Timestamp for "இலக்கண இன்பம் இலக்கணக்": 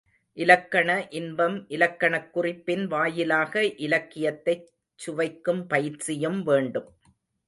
0.37-2.31